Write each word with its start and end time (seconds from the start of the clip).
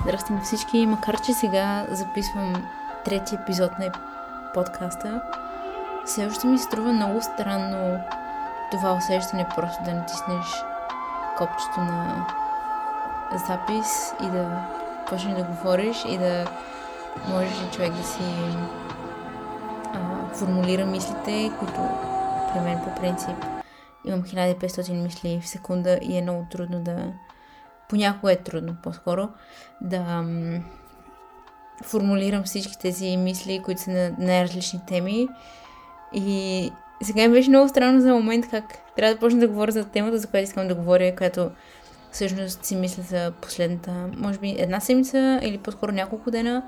Здрасти 0.00 0.32
на 0.32 0.40
всички, 0.40 0.86
макар 0.86 1.20
че 1.20 1.32
сега 1.32 1.86
записвам 1.90 2.68
трети 3.04 3.34
епизод 3.34 3.78
на 3.78 3.92
подкаста, 4.54 5.22
все 6.04 6.26
още 6.26 6.46
ми 6.46 6.58
струва 6.58 6.92
много 6.92 7.22
странно 7.22 8.00
това 8.70 8.92
усещане 8.92 9.46
просто 9.56 9.84
да 9.84 9.94
натиснеш 9.94 10.46
копчето 11.38 11.80
на 11.80 12.26
запис 13.48 14.14
и 14.22 14.26
да 14.26 14.66
почнеш 15.08 15.36
да 15.36 15.44
говориш 15.44 16.04
и 16.08 16.18
да 16.18 16.50
можеш 17.28 17.70
човек 17.72 17.92
да 17.92 18.02
си 18.02 18.22
а, 19.94 20.34
формулира 20.34 20.86
мислите, 20.86 21.52
които 21.58 21.80
при 22.52 22.60
мен 22.60 22.78
по 22.84 23.00
принцип 23.00 23.44
имам 24.04 24.22
1500 24.22 25.02
мисли 25.02 25.40
в 25.40 25.48
секунда 25.48 25.98
и 26.02 26.18
е 26.18 26.22
много 26.22 26.46
трудно 26.50 26.80
да 26.80 27.12
понякога 27.90 28.32
е 28.32 28.36
трудно 28.36 28.76
по-скоро 28.82 29.28
да 29.80 30.24
формулирам 31.84 32.42
всички 32.44 32.78
тези 32.78 33.16
мисли, 33.16 33.62
които 33.64 33.80
са 33.80 33.90
на 33.90 34.10
най-различни 34.18 34.80
теми. 34.88 35.28
И 36.14 36.70
сега 37.02 37.28
ми 37.28 37.34
беше 37.34 37.48
много 37.48 37.68
странно 37.68 38.00
за 38.00 38.14
момент 38.14 38.48
как 38.50 38.64
трябва 38.96 39.14
да 39.14 39.20
почна 39.20 39.40
да 39.40 39.48
говоря 39.48 39.72
за 39.72 39.84
темата, 39.84 40.18
за 40.18 40.26
която 40.26 40.44
искам 40.44 40.68
да 40.68 40.74
говоря, 40.74 41.16
която 41.16 41.50
всъщност 42.12 42.64
си 42.64 42.76
мисля 42.76 43.02
за 43.02 43.32
последната, 43.42 44.10
може 44.16 44.38
би 44.38 44.56
една 44.58 44.80
седмица 44.80 45.40
или 45.42 45.58
по-скоро 45.58 45.92
няколко 45.92 46.30
дена. 46.30 46.62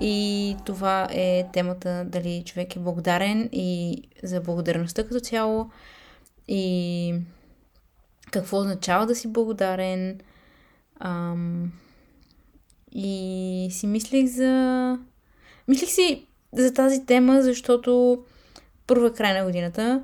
И 0.00 0.56
това 0.64 1.08
е 1.10 1.46
темата 1.52 2.04
дали 2.06 2.42
човек 2.46 2.76
е 2.76 2.78
благодарен 2.78 3.48
и 3.52 4.02
за 4.22 4.40
благодарността 4.40 5.04
като 5.04 5.20
цяло 5.20 5.70
и 6.48 7.14
какво 8.30 8.58
означава 8.58 9.06
да 9.06 9.14
си 9.14 9.32
благодарен, 9.32 10.20
Ам, 11.00 11.72
и 12.92 13.68
си 13.72 13.86
мислих 13.86 14.26
за... 14.26 14.98
Мислих 15.68 15.90
си 15.90 16.26
за 16.52 16.74
тази 16.74 17.06
тема, 17.06 17.42
защото 17.42 18.22
първа 18.86 19.12
край 19.12 19.38
на 19.38 19.44
годината 19.44 20.02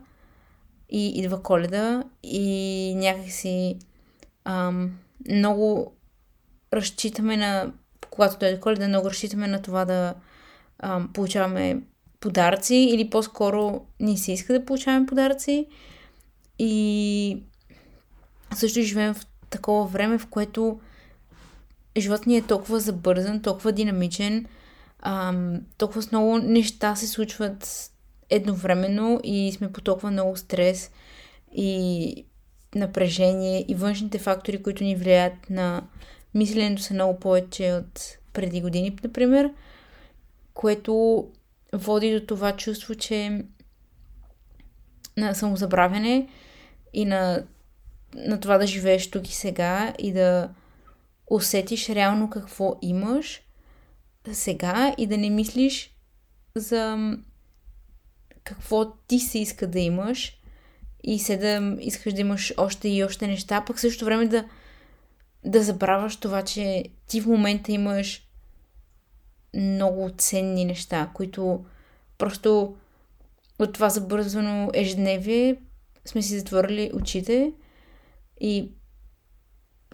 и 0.91 1.09
идва 1.09 1.43
коледа 1.43 2.05
и 2.23 2.95
някакси 2.97 3.79
ам, 4.45 4.99
много 5.29 5.93
разчитаме 6.73 7.37
на... 7.37 7.73
Когато 8.11 8.39
дойде 8.39 8.61
коледа, 8.61 8.89
много 8.89 9.11
разчитаме 9.11 9.47
на 9.47 9.63
това 9.63 9.85
да 9.85 10.15
ам, 10.79 11.11
получаваме 11.13 11.83
подаръци 12.21 12.75
или 12.75 13.11
по-скоро 13.11 13.87
ни 14.01 14.19
се 14.19 14.33
иска 14.33 14.53
да 14.53 14.65
получаваме 14.65 15.07
подаръци. 15.07 15.67
И 16.59 17.43
също 18.55 18.81
живеем 18.81 19.15
в 19.15 19.27
такова 19.55 19.87
време, 19.87 20.19
в 20.19 20.27
което 20.27 20.81
животът 21.99 22.27
ни 22.27 22.37
е 22.37 22.43
толкова 22.43 22.81
забързан, 22.81 23.43
толкова 23.43 23.73
динамичен, 23.73 24.47
ам, 25.01 25.61
толкова 25.79 26.03
с 26.03 26.13
много 26.13 26.39
неща 26.39 26.97
се 26.97 27.07
случват 27.07 27.91
едновременно 28.31 29.21
и 29.25 29.53
сме 29.53 29.73
по 29.73 29.81
толкова 29.81 30.11
много 30.11 30.37
стрес 30.37 30.91
и 31.53 32.27
напрежение 32.75 33.65
и 33.69 33.75
външните 33.75 34.19
фактори, 34.19 34.63
които 34.63 34.85
ни 34.85 34.97
влияят 34.97 35.51
на 35.51 35.83
мисленето 36.35 36.83
са 36.83 36.95
много 36.95 37.21
повече 37.21 37.73
от 37.73 38.19
преди 38.33 38.61
години, 38.61 38.97
например, 39.05 39.51
което 40.55 41.25
води 41.73 42.21
до 42.21 42.27
това 42.27 42.57
чувство, 42.57 42.95
че 42.95 43.45
на 45.17 45.35
самозабравяне 45.35 46.29
и 46.93 47.05
на 47.05 47.43
на 48.15 48.41
това 48.41 48.59
да 48.59 48.67
живееш 48.67 49.11
тук 49.11 49.29
и 49.29 49.35
сега 49.35 49.95
и 49.99 50.13
да 50.13 50.51
усетиш 51.31 51.89
реално 51.89 52.31
какво 52.31 52.79
имаш 52.83 53.43
сега 54.33 54.95
и 54.99 55.07
да 55.07 55.19
не 55.19 55.31
мислиш 55.31 55.95
за 56.57 56.99
какво 58.45 58.93
ти 58.93 59.19
се 59.19 59.39
иска 59.39 59.67
да 59.67 59.81
имаш 59.81 60.39
и 61.03 61.19
се 61.19 61.37
да 61.37 61.77
искаш 61.81 62.13
да 62.13 62.21
имаш 62.21 62.55
още 62.57 62.89
и 62.89 63.05
още 63.05 63.27
неща, 63.27 63.65
пък 63.67 63.81
също 63.81 64.05
време 64.05 64.27
да, 64.27 64.45
да 65.45 65.63
забравяш 65.63 66.17
това, 66.17 66.43
че 66.43 66.85
ти 67.07 67.21
в 67.21 67.27
момента 67.27 67.73
имаш 67.73 68.29
много 69.55 70.11
ценни 70.19 70.65
неща, 70.65 71.11
които 71.15 71.65
просто 72.19 72.77
от 73.59 73.73
това 73.73 73.89
забързвано 73.89 74.71
ежедневие 74.75 75.57
сме 76.05 76.23
си 76.23 76.39
затворили 76.39 76.91
очите 76.95 77.53
и, 78.41 78.71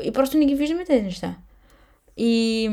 и 0.02 0.12
просто 0.12 0.38
не 0.38 0.46
ги 0.46 0.54
виждаме 0.54 0.84
тези 0.84 1.02
неща. 1.02 1.36
И, 2.16 2.64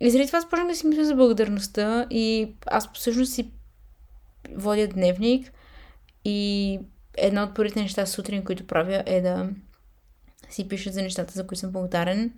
и 0.00 0.10
заради 0.10 0.26
това 0.26 0.40
започнах 0.40 0.68
да 0.68 0.74
си 0.74 0.86
мисля 0.86 1.04
за 1.04 1.14
благодарността 1.14 2.06
и 2.10 2.54
аз 2.66 2.92
всъщност 2.92 3.32
си 3.32 3.50
водя 4.54 4.88
дневник 4.88 5.52
и 6.24 6.80
едно 7.16 7.42
от 7.42 7.54
първите 7.54 7.82
неща 7.82 8.06
сутрин, 8.06 8.44
които 8.44 8.66
правя 8.66 9.02
е 9.06 9.20
да 9.20 9.50
си 10.50 10.68
пиша 10.68 10.92
за 10.92 11.02
нещата, 11.02 11.32
за 11.32 11.46
които 11.46 11.60
съм 11.60 11.72
благодарен. 11.72 12.34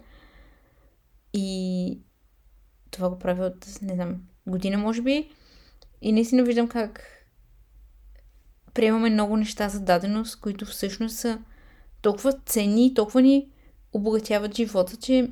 И 1.32 1.98
това 2.91 3.09
го 3.09 3.19
правя 3.19 3.47
от, 3.47 3.82
не 3.82 3.94
знам, 3.94 4.22
година, 4.47 4.78
може 4.78 5.03
би. 5.03 5.31
И 6.03 6.12
наистина 6.12 6.44
виждам 6.44 6.69
как 6.69 7.19
приемаме 8.75 9.10
много 9.10 9.37
неща 9.37 9.69
за 9.69 9.81
даденост, 9.81 10.41
които 10.41 10.66
всъщност 10.66 11.16
са 11.16 11.38
толкова 12.03 12.32
ценни 12.32 12.86
и 12.86 12.94
толкова 12.94 13.22
ни 13.22 13.50
обогатяват 13.92 14.56
живота, 14.56 14.97
че 14.97 15.31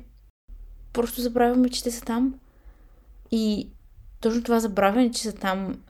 просто 0.93 1.21
забравяме, 1.21 1.69
че 1.69 1.83
те 1.83 1.91
са 1.91 2.01
там. 2.01 2.39
И 3.31 3.69
точно 4.21 4.43
това 4.43 4.59
забравяне, 4.59 5.11
че 5.11 5.21
са 5.21 5.33
там, 5.33 5.81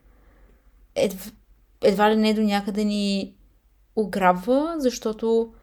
едва, 0.96 1.32
едва 1.82 2.12
ли 2.12 2.16
не 2.16 2.34
до 2.34 2.42
някъде 2.42 2.84
ни 2.84 3.36
ограбва, 3.96 4.76
защото 4.78 5.54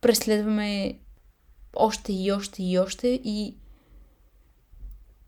преследваме 0.00 0.98
още 1.76 2.12
и 2.12 2.32
още 2.32 2.62
и 2.62 2.78
още 2.78 3.20
и, 3.24 3.56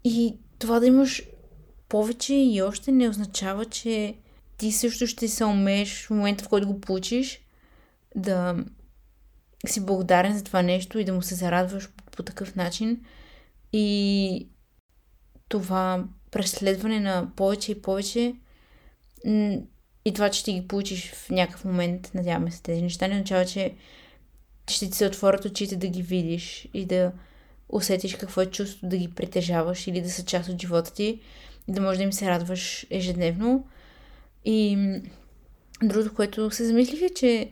и 0.04 0.36
това 0.58 0.80
да 0.80 0.86
имаш 0.86 1.22
повече 1.88 2.34
и 2.34 2.62
още 2.62 2.92
не 2.92 3.08
означава, 3.08 3.64
че 3.64 4.14
ти 4.56 4.72
също 4.72 5.06
ще 5.06 5.28
се 5.28 5.44
умееш 5.44 6.06
в 6.06 6.10
момента, 6.10 6.44
в 6.44 6.48
който 6.48 6.66
го 6.66 6.80
получиш, 6.80 7.40
да 8.16 8.64
си 9.66 9.86
благодарен 9.86 10.38
за 10.38 10.44
това 10.44 10.62
нещо 10.62 10.98
и 10.98 11.04
да 11.04 11.12
му 11.12 11.22
се 11.22 11.34
зарадваш 11.34 11.88
по, 11.88 12.04
по 12.04 12.22
такъв 12.22 12.56
начин. 12.56 13.04
И 13.72 14.48
това 15.48 16.04
преследване 16.30 17.00
на 17.00 17.30
повече 17.36 17.72
и 17.72 17.82
повече 17.82 18.34
и 20.04 20.12
това, 20.14 20.30
че 20.30 20.40
ще 20.40 20.52
ги 20.52 20.68
получиш 20.68 21.12
в 21.12 21.30
някакъв 21.30 21.64
момент, 21.64 22.10
надяваме 22.14 22.50
се 22.50 22.62
тези 22.62 22.82
неща, 22.82 23.08
не 23.08 23.14
означава, 23.14 23.44
че 23.44 23.74
ще 24.70 24.90
ти 24.90 24.96
се 24.96 25.06
отворят 25.06 25.44
очите 25.44 25.76
да 25.76 25.88
ги 25.88 26.02
видиш 26.02 26.68
и 26.74 26.84
да 26.84 27.12
усетиш 27.68 28.16
какво 28.16 28.40
е 28.40 28.46
чувство 28.46 28.88
да 28.88 28.96
ги 28.96 29.08
притежаваш 29.08 29.86
или 29.86 30.00
да 30.00 30.10
са 30.10 30.24
част 30.24 30.48
от 30.48 30.60
живота 30.60 30.94
ти 30.94 31.20
и 31.68 31.72
да 31.72 31.80
можеш 31.80 31.96
да 31.96 32.04
им 32.04 32.12
се 32.12 32.26
радваш 32.30 32.86
ежедневно. 32.90 33.66
И 34.44 34.76
другото, 35.82 36.14
което 36.14 36.50
се 36.50 36.66
замислих 36.66 37.02
е, 37.02 37.14
че 37.14 37.50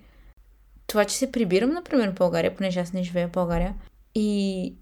това, 0.86 1.04
че 1.04 1.16
се 1.16 1.32
прибирам, 1.32 1.70
например, 1.70 2.10
в 2.10 2.14
България, 2.14 2.54
понеже 2.54 2.80
аз 2.80 2.92
не 2.92 3.02
живея 3.02 3.28
в 3.28 3.32
България, 3.32 3.74
и 4.14 4.74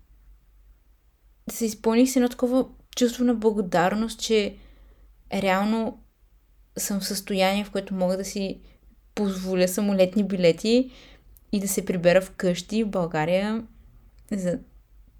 се 1.50 1.65
изпълних 1.65 2.10
с 2.10 2.16
едно 2.16 2.28
такова 2.28 2.66
чувство 2.97 3.25
на 3.25 3.34
благодарност, 3.34 4.20
че 4.20 4.56
реално 5.32 5.98
съм 6.78 7.00
в 7.00 7.06
състояние, 7.06 7.65
в 7.65 7.70
което 7.70 7.94
мога 7.94 8.16
да 8.16 8.25
си 8.25 8.60
позволя 9.15 9.69
самолетни 9.69 10.25
билети 10.25 10.91
и 11.53 11.60
да 11.60 11.69
се 11.69 11.84
прибера 11.84 12.21
вкъщи 12.21 12.84
в 12.84 12.91
България 12.91 13.66
за 14.32 14.59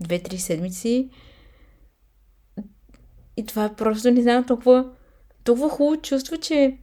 2-3 0.03 0.37
седмици. 0.37 1.11
И 3.36 3.47
това 3.47 3.65
е 3.65 3.75
просто, 3.75 4.10
не 4.10 4.22
знам, 4.22 4.47
толкова, 4.47 4.91
толкова 5.45 5.69
хубаво 5.69 6.03
чувство, 6.03 6.36
че 6.36 6.78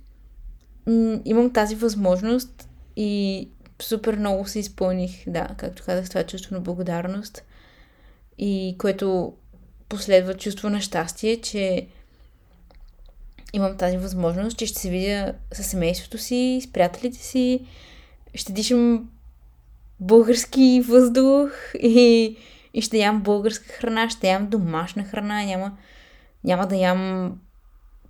м- 0.88 1.20
имам 1.26 1.54
тази 1.54 1.76
възможност 1.76 2.70
и 2.96 3.50
супер 3.84 4.16
много 4.16 4.48
се 4.48 4.60
изпълних, 4.60 5.30
да, 5.30 5.48
както 5.58 5.84
казах, 5.86 6.10
това 6.10 6.24
чувство 6.24 6.56
на 6.56 6.62
благодарност. 6.62 7.44
И 8.38 8.76
което 8.78 9.34
последва 9.90 10.34
чувство 10.34 10.70
на 10.70 10.82
щастие, 10.82 11.42
че 11.42 11.88
имам 13.54 13.78
тази 13.78 13.98
възможност, 13.98 14.58
че 14.58 14.66
ще 14.66 14.80
се 14.80 14.90
видя 14.90 15.34
с 15.54 15.64
семейството 15.64 16.18
си, 16.18 16.62
с 16.64 16.72
приятелите 16.72 17.18
си, 17.18 17.66
ще 18.36 18.54
дишам 18.54 19.10
български 20.00 20.84
въздух 20.88 21.52
и, 21.80 22.38
и 22.74 22.82
ще 22.82 22.98
ям 22.98 23.22
българска 23.22 23.74
храна, 23.74 24.10
ще 24.10 24.30
ям 24.30 24.48
домашна 24.48 25.04
храна, 25.04 25.44
няма, 25.44 25.78
няма 26.44 26.68
да 26.68 26.76
ям 26.76 27.32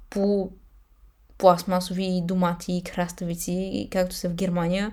по 0.09 0.51
пластмасови 1.38 2.21
домати 2.24 2.74
и 2.74 2.83
краставици, 2.83 3.88
както 3.91 4.15
са 4.15 4.29
в 4.29 4.33
Германия 4.33 4.91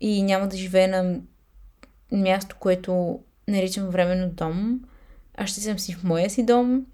и 0.00 0.22
няма 0.22 0.48
да 0.48 0.56
живее 0.56 0.86
на 0.86 1.20
място, 2.12 2.56
което 2.60 3.20
наричам 3.48 3.88
временно 3.88 4.30
дом. 4.30 4.80
аз 5.34 5.50
ще 5.50 5.60
съм 5.60 5.78
си 5.78 5.94
в 5.94 6.04
моя 6.04 6.30
си 6.30 6.42
дом 6.46 6.86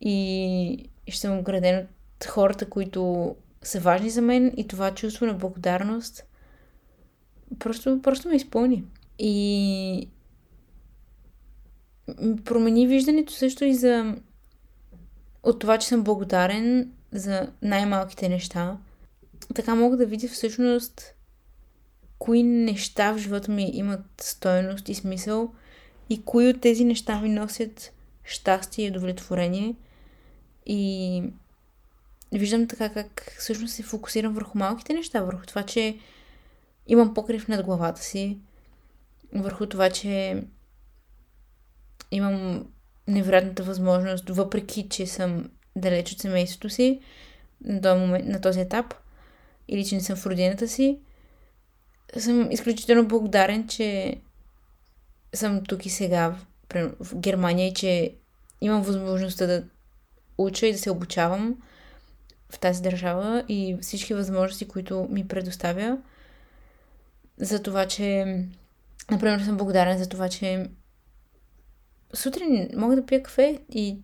и 0.00 0.88
ще 1.08 1.20
съм 1.20 1.38
ограден 1.38 1.78
от 2.16 2.24
хората, 2.24 2.70
които 2.70 3.34
са 3.62 3.80
важни 3.80 4.10
за 4.10 4.22
мен 4.22 4.52
и 4.56 4.68
това 4.68 4.94
чувство 4.94 5.26
на 5.26 5.34
благодарност 5.34 6.24
просто, 7.58 8.02
просто 8.02 8.28
ме 8.28 8.36
изпълни. 8.36 8.84
И 9.18 10.08
промени 12.44 12.86
виждането 12.86 13.32
също 13.32 13.64
и 13.64 13.74
за 13.74 14.16
от 15.42 15.58
това, 15.58 15.78
че 15.78 15.88
съм 15.88 16.04
благодарен 16.04 16.92
за 17.12 17.52
най-малките 17.62 18.28
неща. 18.28 18.78
Така 19.54 19.74
мога 19.74 19.96
да 19.96 20.06
видя 20.06 20.28
всъщност 20.28 21.13
кои 22.24 22.42
неща 22.42 23.12
в 23.12 23.18
живота 23.18 23.52
ми 23.52 23.70
имат 23.74 24.04
стоеност 24.20 24.88
и 24.88 24.94
смисъл 24.94 25.52
и 26.10 26.24
кои 26.24 26.48
от 26.48 26.60
тези 26.60 26.84
неща 26.84 27.20
ми 27.20 27.28
носят 27.28 27.92
щастие 28.24 28.86
и 28.86 28.90
удовлетворение. 28.90 29.74
И 30.66 31.22
виждам 32.32 32.68
така 32.68 32.88
как 32.88 33.36
всъщност 33.38 33.74
се 33.74 33.82
фокусирам 33.82 34.34
върху 34.34 34.58
малките 34.58 34.92
неща, 34.92 35.22
върху 35.22 35.46
това, 35.46 35.62
че 35.62 35.98
имам 36.86 37.14
покрив 37.14 37.48
над 37.48 37.64
главата 37.64 38.02
си, 38.02 38.38
върху 39.34 39.66
това, 39.66 39.90
че 39.90 40.42
имам 42.10 42.66
невероятната 43.08 43.62
възможност, 43.62 44.28
въпреки 44.28 44.88
че 44.88 45.06
съм 45.06 45.50
далеч 45.76 46.12
от 46.12 46.20
семейството 46.20 46.70
си 46.70 47.00
на 47.64 47.94
момент, 47.94 48.26
на 48.26 48.40
този 48.40 48.60
етап, 48.60 48.94
или 49.68 49.84
че 49.84 49.94
не 49.94 50.00
съм 50.00 50.16
в 50.16 50.26
родината 50.26 50.68
си, 50.68 50.98
съм 52.20 52.50
изключително 52.50 53.08
благодарен, 53.08 53.68
че 53.68 54.16
съм 55.34 55.64
тук 55.64 55.86
и 55.86 55.90
сега 55.90 56.36
в, 57.00 57.16
Германия 57.16 57.68
и 57.68 57.74
че 57.74 58.14
имам 58.60 58.82
възможността 58.82 59.46
да 59.46 59.64
уча 60.38 60.66
и 60.66 60.72
да 60.72 60.78
се 60.78 60.90
обучавам 60.90 61.56
в 62.50 62.58
тази 62.58 62.82
държава 62.82 63.44
и 63.48 63.76
всички 63.80 64.14
възможности, 64.14 64.68
които 64.68 65.08
ми 65.10 65.28
предоставя. 65.28 65.98
За 67.38 67.62
това, 67.62 67.86
че, 67.86 68.38
например, 69.10 69.40
съм 69.40 69.56
благодарен 69.56 69.98
за 69.98 70.08
това, 70.08 70.28
че 70.28 70.66
сутрин 72.14 72.68
мога 72.76 72.96
да 72.96 73.06
пия 73.06 73.22
кафе 73.22 73.58
и 73.72 73.98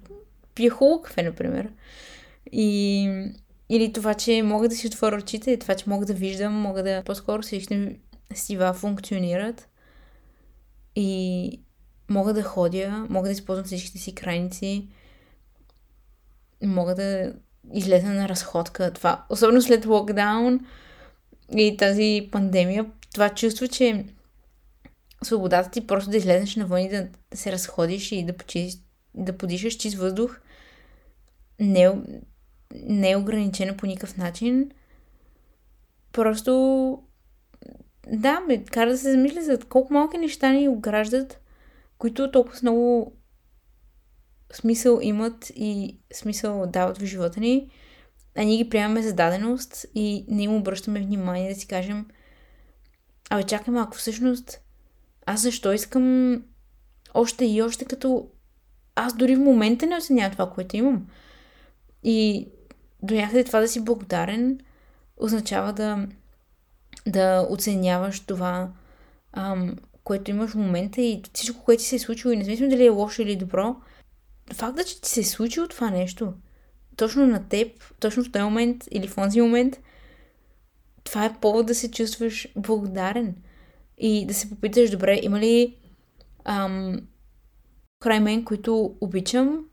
пия 0.55 0.71
хубаво 0.71 1.03
кафе, 1.03 1.23
например. 1.23 1.73
И, 2.53 3.09
или 3.73 3.93
това, 3.93 4.15
че 4.15 4.43
мога 4.43 4.69
да 4.69 4.75
си 4.75 4.87
отворя 4.87 5.17
очите, 5.17 5.57
това, 5.57 5.75
че 5.75 5.91
мога 5.91 6.07
да 6.07 6.15
виждам, 6.15 6.55
мога 6.55 6.83
да 6.83 7.03
по-скоро 7.05 7.43
всички 7.43 7.97
сива 8.35 8.73
функционират. 8.73 9.69
И 10.97 11.61
мога 12.09 12.33
да 12.33 12.43
ходя, 12.43 13.07
мога 13.11 13.29
да 13.29 13.33
използвам 13.33 13.65
всичките 13.65 13.99
си 13.99 14.15
крайници, 14.15 14.89
мога 16.63 16.95
да 16.95 17.33
излеза 17.73 18.07
на 18.07 18.29
разходка. 18.29 18.93
Това, 18.93 19.25
особено 19.29 19.63
след 19.63 19.87
локдаун 19.87 20.61
и 21.57 21.77
тази 21.77 22.29
пандемия, 22.33 22.87
това 23.13 23.29
чувство, 23.29 23.69
че 23.69 24.05
свободата 25.23 25.71
ти 25.71 25.87
просто 25.87 26.11
да 26.11 26.17
излезеш 26.17 26.57
навън 26.57 26.81
и 26.81 26.89
да, 26.89 27.09
се 27.35 27.53
разходиш 27.53 28.13
и 28.13 28.25
да, 28.25 28.33
почиш, 28.33 28.75
да 29.15 29.37
подишаш 29.37 29.75
чист 29.75 29.97
въздух 29.97 30.41
не, 31.61 31.83
е 31.83 31.91
не 32.75 33.11
е 33.11 33.17
ограничена 33.17 33.77
по 33.77 33.87
никакъв 33.87 34.17
начин. 34.17 34.71
Просто 36.13 37.03
да, 38.13 38.41
ме 38.41 38.65
кара 38.65 38.91
да 38.91 38.99
се 38.99 39.11
замисля 39.11 39.43
за 39.43 39.59
колко 39.59 39.93
малки 39.93 40.19
неща 40.19 40.53
ни 40.53 40.69
ограждат, 40.69 41.41
които 41.99 42.31
толкова 42.31 42.59
много 42.63 43.13
смисъл 44.53 44.99
имат 45.03 45.53
и 45.55 45.99
смисъл 46.13 46.67
дават 46.67 46.99
в 46.99 47.05
живота 47.05 47.41
ни, 47.41 47.71
а 48.37 48.43
ние 48.43 48.57
ги 48.57 48.69
приемаме 48.69 49.03
за 49.03 49.13
даденост 49.13 49.87
и 49.95 50.25
не 50.29 50.43
им 50.43 50.55
обръщаме 50.55 51.01
внимание 51.01 51.55
да 51.55 51.61
си 51.61 51.67
кажем 51.67 52.07
Абе, 53.31 53.43
чакай 53.43 53.75
малко, 53.75 53.97
всъщност 53.97 54.61
аз 55.27 55.43
защо 55.43 55.73
искам 55.73 56.37
още 57.15 57.45
и 57.45 57.63
още, 57.63 57.85
като 57.85 58.29
аз 58.95 59.17
дори 59.17 59.37
в 59.37 59.41
момента 59.41 59.87
не 59.87 59.97
оценявам 59.97 60.33
това, 60.33 60.51
което 60.51 60.77
имам. 60.77 61.07
И 62.05 62.49
до 63.03 63.15
някъде 63.15 63.45
това 63.45 63.61
да 63.61 63.69
си 63.69 63.85
благодарен 63.85 64.61
означава 65.17 65.73
да, 65.73 66.07
да 67.07 67.47
оценяваш 67.51 68.21
това, 68.21 68.71
ам, 69.33 69.77
което 70.05 70.31
имаш 70.31 70.51
в 70.51 70.55
момента 70.55 71.01
и 71.01 71.23
всичко, 71.33 71.65
което 71.65 71.81
ти 71.81 71.89
се 71.89 71.97
е 71.97 71.99
случило, 71.99 72.33
и 72.33 72.37
независимо 72.37 72.71
дали 72.71 72.87
е 72.87 72.89
лошо 72.89 73.23
или 73.23 73.37
добро, 73.37 73.77
факта, 74.55 74.85
че 74.85 75.01
ти 75.01 75.09
се 75.09 75.21
е 75.21 75.25
случило 75.25 75.69
това 75.69 75.91
нещо, 75.91 76.33
точно 76.97 77.27
на 77.27 77.49
теб, 77.49 77.95
точно 78.01 78.25
в 78.25 78.33
този 78.33 78.45
момент 78.45 78.85
или 78.91 79.09
в 79.09 79.15
този 79.15 79.41
момент, 79.41 79.81
това 81.05 81.25
е 81.25 81.37
повод 81.41 81.67
да 81.67 81.75
се 81.75 81.91
чувстваш 81.91 82.49
благодарен 82.57 83.37
и 83.99 84.27
да 84.27 84.35
се 84.35 84.51
попиташ, 84.51 84.91
добре, 84.91 85.21
има 85.23 85.41
ли 85.41 85.77
ам, 86.45 87.01
край 88.01 88.21
мен, 88.21 88.45
които 88.45 88.97
обичам 89.01 89.65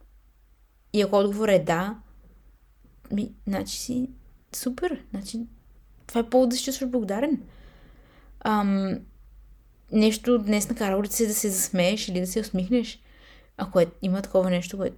и 0.92 1.02
ако 1.02 1.16
отговор 1.16 1.48
е 1.48 1.58
да, 1.58 1.96
ми, 3.12 3.32
значи 3.46 3.76
си 3.76 4.08
супер, 4.56 5.04
значи 5.10 5.40
това 6.06 6.20
е 6.20 6.30
повод 6.30 6.48
да 6.48 6.56
се 6.56 6.64
чувстваш 6.64 6.90
благодарен. 6.90 7.42
Ам, 8.40 8.98
нещо 9.92 10.38
днес 10.38 10.68
накарало 10.68 11.02
ли 11.02 11.08
се 11.08 11.26
да 11.26 11.34
се 11.34 11.50
засмееш 11.50 12.08
или 12.08 12.20
да 12.20 12.26
се 12.26 12.40
усмихнеш? 12.40 13.00
Ако 13.56 13.80
е, 13.80 13.86
има 14.02 14.22
такова 14.22 14.50
нещо, 14.50 14.76
което 14.76 14.96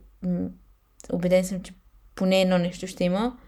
убеден 1.12 1.44
съм, 1.44 1.62
че 1.62 1.74
поне 2.14 2.42
едно 2.42 2.58
нещо 2.58 2.86
ще 2.86 3.04
има, 3.04 3.38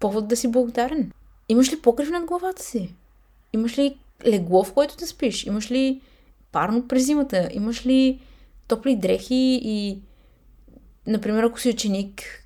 повод 0.00 0.28
да 0.28 0.36
си 0.36 0.48
благодарен. 0.48 1.12
Имаш 1.48 1.72
ли 1.72 1.82
покрив 1.82 2.10
над 2.10 2.24
главата 2.24 2.62
си? 2.62 2.94
Имаш 3.52 3.78
ли 3.78 3.98
легло, 4.26 4.64
в 4.64 4.72
което 4.74 4.96
да 4.96 5.06
спиш? 5.06 5.46
Имаш 5.46 5.70
ли 5.70 6.00
парно 6.52 6.88
през 6.88 7.06
зимата? 7.06 7.48
Имаш 7.52 7.86
ли 7.86 8.20
топли 8.68 8.96
дрехи 8.96 9.60
и, 9.62 10.02
например, 11.06 11.42
ако 11.42 11.60
си 11.60 11.68
ученик, 11.70 12.39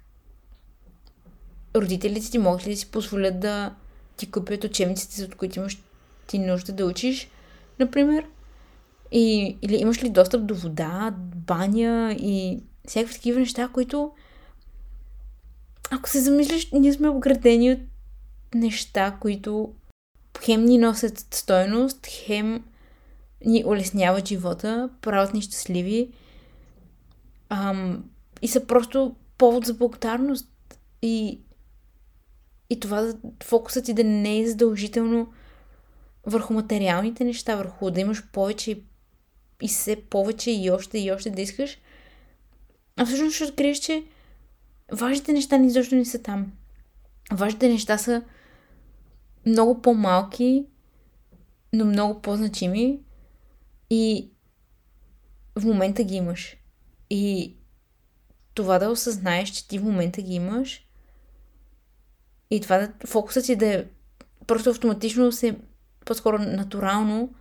родителите 1.77 2.31
ти 2.31 2.39
могат 2.39 2.67
ли 2.67 2.71
да 2.71 2.77
си 2.77 2.91
позволят 2.91 3.41
да 3.41 3.75
ти 4.17 4.31
купят 4.31 4.65
учебниците, 4.65 5.25
от 5.25 5.35
които 5.35 5.59
имаш 5.59 5.83
ти 6.27 6.39
нужда 6.39 6.73
да 6.73 6.87
учиш, 6.87 7.29
например? 7.79 8.27
И, 9.13 9.57
или 9.63 9.77
имаш 9.77 10.03
ли 10.03 10.11
достъп 10.11 10.47
до 10.47 10.55
вода, 10.55 11.15
баня 11.37 12.17
и 12.19 12.63
всякакви 12.89 13.15
такива 13.15 13.41
неща, 13.41 13.69
които 13.69 14.13
ако 15.91 16.09
се 16.09 16.21
замислиш, 16.21 16.71
ние 16.73 16.93
сме 16.93 17.09
обградени 17.09 17.73
от 17.73 17.81
неща, 18.55 19.17
които 19.21 19.75
хем 20.43 20.65
ни 20.65 20.79
носят 20.79 21.35
стойност, 21.35 22.07
хем 22.07 22.65
ни 23.45 23.65
улесняват 23.67 24.29
живота, 24.29 24.89
правят 25.01 25.35
ни 25.35 25.43
щастливи 25.43 26.13
ам, 27.49 28.05
и 28.43 28.49
са 28.49 28.67
просто 28.67 29.17
повод 29.39 29.67
за 29.67 29.75
благодарност. 29.75 30.49
И, 31.03 31.41
и 32.75 32.81
това 32.81 33.15
фокусът 33.43 33.85
ти 33.85 33.95
да 33.95 34.05
не 34.05 34.39
е 34.39 34.49
задължително 34.49 35.33
върху 36.27 36.53
материалните 36.53 37.25
неща, 37.25 37.57
върху 37.57 37.91
да 37.91 38.01
имаш 38.01 38.31
повече 38.33 38.81
и 39.63 39.69
все 39.69 39.97
повече 39.97 40.51
и 40.51 40.71
още 40.71 40.99
и 40.99 41.13
още 41.13 41.31
да 41.31 41.43
искаш, 41.43 41.79
а 42.97 43.07
всъщност 43.07 43.35
ще 43.35 43.45
откриеш, 43.45 43.79
че 43.79 44.05
важните 44.93 45.33
неща 45.33 45.57
ни 45.57 45.67
изобщо 45.67 45.95
не 45.95 46.05
са 46.05 46.23
там. 46.23 46.53
Важните 47.33 47.69
неща 47.69 47.99
са 47.99 48.23
много 49.47 49.83
по-малки, 49.83 50.67
но 51.73 51.85
много 51.85 52.23
по-значими 52.23 53.01
и 53.91 54.31
в 55.57 55.65
момента 55.65 56.05
ги 56.05 56.15
имаш. 56.15 56.57
И 57.11 57.55
това 58.55 58.79
да 58.79 58.91
осъзнаеш, 58.91 59.51
че 59.51 59.69
ти 59.69 59.79
в 59.79 59.85
момента 59.85 60.23
ги 60.23 60.35
имаш 60.35 60.84
и 62.51 62.61
това 62.61 62.79
да, 62.79 62.93
фокусът 63.07 63.45
си 63.45 63.57
да 63.57 63.75
е 63.75 63.85
просто 64.47 64.71
автоматично 64.71 65.33
се, 65.33 65.57
по-скоро 66.05 66.39
натурално 66.39 67.35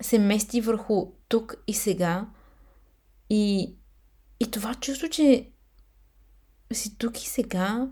се 0.00 0.18
мести 0.18 0.60
върху 0.60 1.06
тук 1.28 1.54
и 1.66 1.74
сега 1.74 2.26
и, 3.30 3.74
и 4.40 4.50
това 4.50 4.74
чувство, 4.74 5.08
че 5.08 5.50
си 6.72 6.98
тук 6.98 7.22
и 7.22 7.26
сега 7.26 7.88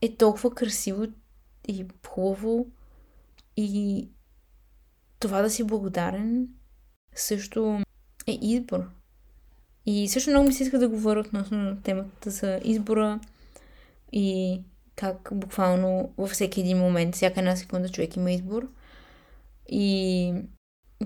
е 0.00 0.16
толкова 0.16 0.54
красиво, 0.54 1.06
и 1.68 1.86
хубаво 2.08 2.66
и 3.56 4.08
това 5.18 5.42
да 5.42 5.50
си 5.50 5.64
благодарен 5.64 6.48
също 7.14 7.80
е 8.26 8.38
избор. 8.42 8.88
И 9.86 10.08
също 10.08 10.30
много 10.30 10.46
ми 10.46 10.52
се 10.52 10.62
иска 10.62 10.78
да 10.78 10.88
говоря 10.88 11.20
относно 11.20 11.76
темата 11.82 12.30
за 12.30 12.60
избора 12.64 13.20
и 14.12 14.60
как 14.96 15.28
буквално 15.32 16.12
във 16.18 16.30
всеки 16.30 16.60
един 16.60 16.78
момент, 16.78 17.14
всяка 17.14 17.40
една 17.40 17.56
секунда 17.56 17.88
човек 17.88 18.16
има 18.16 18.32
избор 18.32 18.68
и 19.68 20.34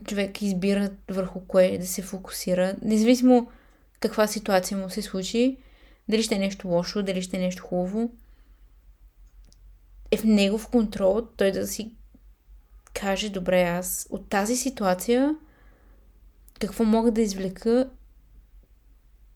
човек 0.05 0.43
избира 0.43 0.91
върху 1.11 1.41
кое 1.41 1.79
да 1.79 1.87
се 1.87 2.03
фокусира. 2.03 2.77
Независимо 2.83 3.51
каква 4.01 4.27
ситуация 4.27 4.79
му 4.79 4.91
се 4.91 5.03
случи, 5.03 5.59
дали 6.09 6.23
ще 6.23 6.35
е 6.35 6.39
нещо 6.39 6.69
лошо, 6.69 7.03
дали 7.03 7.23
ще 7.23 7.37
е 7.37 7.41
нещо 7.41 7.63
хубаво, 7.63 8.11
е 10.11 10.17
в 10.17 10.25
негов 10.25 10.69
контрол 10.69 11.29
той 11.37 11.53
да 11.53 11.67
си 11.67 11.93
каже, 12.95 13.31
добре, 13.31 13.63
аз 13.63 14.07
от 14.11 14.29
тази 14.29 14.57
ситуация 14.57 15.37
какво 16.61 16.85
мога 16.85 17.11
да 17.11 17.21
извлека, 17.21 17.91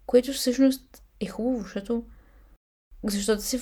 което 0.06 0.32
всъщност 0.32 1.02
е 1.20 1.26
хубаво, 1.26 1.62
защото 1.62 2.04
защото 3.04 3.42
се, 3.42 3.60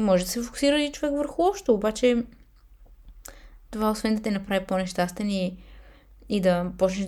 може 0.00 0.24
да 0.24 0.30
се 0.30 0.42
фокусира 0.42 0.82
и 0.82 0.92
човек 0.92 1.14
върху 1.14 1.42
лошото, 1.42 1.74
обаче 1.74 2.24
това 3.70 3.90
освен 3.90 4.16
да 4.16 4.22
те 4.22 4.30
направи 4.30 4.66
по-нещастен 4.66 5.30
и, 5.30 5.58
и 6.28 6.40
да 6.40 6.72
почнеш 6.78 7.06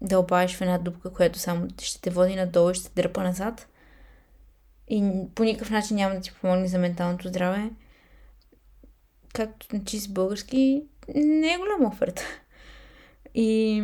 да 0.00 0.18
обаеш 0.18 0.56
в 0.56 0.60
една 0.60 0.78
дупка, 0.78 1.12
която 1.12 1.38
само 1.38 1.68
ще 1.82 2.00
те 2.00 2.10
води 2.10 2.36
надолу 2.36 2.70
и 2.70 2.74
ще 2.74 2.88
те 2.88 3.02
дърпа 3.02 3.22
назад 3.22 3.66
и 4.90 5.12
по 5.34 5.44
никакъв 5.44 5.70
начин 5.70 5.96
няма 5.96 6.14
да 6.14 6.20
ти 6.20 6.32
помогне 6.40 6.68
за 6.68 6.78
менталното 6.78 7.28
здраве, 7.28 7.70
както 9.34 9.76
на 9.76 9.84
чист 9.84 10.12
български, 10.14 10.82
не 11.14 11.54
е 11.54 11.58
голяма 11.58 11.88
оферта. 11.88 12.22
И 13.34 13.82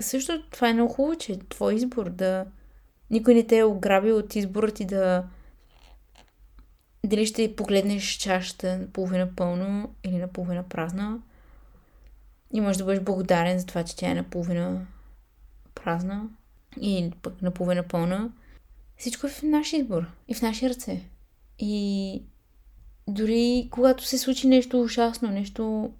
също 0.00 0.50
това 0.50 0.68
е 0.68 0.72
много 0.72 0.92
хубаво, 0.92 1.18
че 1.18 1.38
твой 1.48 1.74
избор 1.74 2.10
да 2.10 2.46
никой 3.10 3.34
не 3.34 3.46
те 3.46 3.58
е 3.58 3.64
ограбил 3.64 4.16
от 4.16 4.36
избора 4.36 4.70
ти 4.70 4.84
да 4.84 5.24
дали 7.04 7.26
ще 7.26 7.56
погледнеш 7.56 8.04
чашата 8.04 8.78
наполовина 8.78 9.28
пълно 9.36 9.94
или 10.04 10.16
наполовина 10.16 10.62
празна. 10.62 11.18
И 12.52 12.60
можеш 12.60 12.76
да 12.76 12.84
бъдеш 12.84 13.00
благодарен 13.00 13.58
за 13.58 13.66
това, 13.66 13.84
че 13.84 13.96
тя 13.96 14.10
е 14.10 14.14
наполовина 14.14 14.86
празна 15.74 16.28
и 16.80 17.10
пък 17.22 17.42
наполовина 17.42 17.82
пълна. 17.82 18.30
Всичко 18.96 19.26
е 19.26 19.30
в 19.30 19.42
наш 19.42 19.72
избор 19.72 20.06
и 20.28 20.34
в 20.34 20.42
наши 20.42 20.70
ръце. 20.70 21.02
И 21.58 22.22
дори 23.08 23.68
когато 23.70 24.04
се 24.04 24.18
случи 24.18 24.46
нещо 24.46 24.80
ужасно, 24.80 25.30
нещо, 25.30 25.92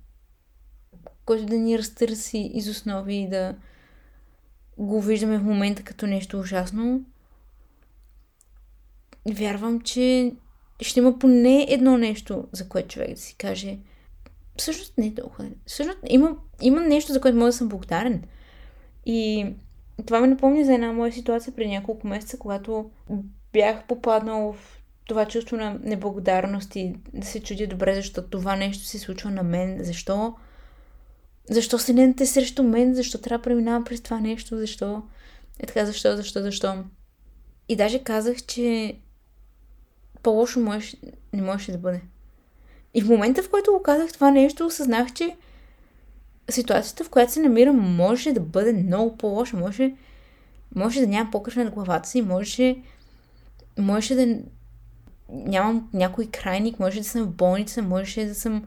което 1.24 1.46
да 1.46 1.56
ни 1.56 1.78
разтърси 1.78 2.50
из 2.54 2.68
основи 2.68 3.14
и 3.14 3.28
да 3.28 3.54
го 4.78 5.00
виждаме 5.00 5.38
в 5.38 5.44
момента 5.44 5.82
като 5.82 6.06
нещо 6.06 6.38
ужасно, 6.38 7.04
вярвам, 9.26 9.80
че 9.80 10.32
ще 10.82 11.00
има 11.00 11.18
поне 11.18 11.66
едно 11.68 11.98
нещо, 11.98 12.44
за 12.52 12.68
което 12.68 12.88
човек 12.88 13.10
да 13.10 13.20
си 13.20 13.36
каже 13.38 13.78
всъщност 14.56 14.98
не 14.98 15.06
е 15.06 15.14
толкова. 15.14 15.44
Всъщност 15.66 15.98
има, 16.08 16.36
има 16.62 16.80
нещо, 16.80 17.12
за 17.12 17.20
което 17.20 17.38
мога 17.38 17.48
да 17.48 17.52
съм 17.52 17.68
благодарен. 17.68 18.22
И 19.06 19.46
това 20.06 20.20
ми 20.20 20.28
напомня 20.28 20.64
за 20.64 20.74
една 20.74 20.92
моя 20.92 21.12
ситуация 21.12 21.52
преди 21.52 21.70
няколко 21.70 22.06
месеца, 22.06 22.38
когато 22.38 22.90
бях 23.52 23.86
попаднал 23.86 24.52
в 24.52 24.82
това 25.06 25.28
чувство 25.28 25.56
на 25.56 25.78
неблагодарност 25.82 26.76
и 26.76 26.94
да 27.14 27.26
се 27.26 27.42
чудя 27.42 27.66
добре, 27.66 27.94
защо 27.94 28.22
това 28.22 28.56
нещо 28.56 28.84
се 28.84 28.98
случва 28.98 29.30
на 29.30 29.42
мен, 29.42 29.78
защо 29.84 30.34
защо 31.50 31.78
Вселената 31.78 32.22
е 32.22 32.26
срещу 32.26 32.62
мен, 32.62 32.94
защо 32.94 33.18
трябва 33.18 33.38
да 33.38 33.42
преминавам 33.42 33.84
през 33.84 34.00
това 34.00 34.20
нещо, 34.20 34.58
защо 34.58 35.02
е 35.58 35.66
така, 35.66 35.86
защо, 35.86 36.16
защо, 36.16 36.42
защо. 36.42 36.84
И 37.68 37.76
даже 37.76 37.98
казах, 37.98 38.36
че 38.42 38.96
по-лошо 40.26 40.60
може, 40.60 40.96
не 41.32 41.42
можеше 41.42 41.72
да 41.72 41.78
бъде. 41.78 42.00
И 42.94 43.02
в 43.02 43.08
момента, 43.08 43.42
в 43.42 43.50
който 43.50 43.72
го 43.72 43.82
казах 43.82 44.12
това 44.12 44.30
нещо, 44.30 44.66
осъзнах, 44.66 45.12
че 45.12 45.36
ситуацията, 46.50 47.04
в 47.04 47.10
която 47.10 47.32
се 47.32 47.40
намирам, 47.40 47.96
може 47.96 48.32
да 48.32 48.40
бъде 48.40 48.72
много 48.72 49.16
по-лоша. 49.16 49.56
Може, 49.56 49.94
може 50.74 51.00
да 51.00 51.06
няма 51.06 51.30
покръв 51.30 51.56
на 51.56 51.70
главата 51.70 52.08
си, 52.08 52.22
може, 52.22 52.76
може 53.78 54.14
да 54.14 54.38
нямам 55.28 55.88
някой 55.92 56.26
крайник, 56.26 56.80
може 56.80 56.98
да 56.98 57.04
съм 57.04 57.22
в 57.22 57.34
болница, 57.34 57.82
може 57.82 58.24
да 58.24 58.34
съм 58.34 58.64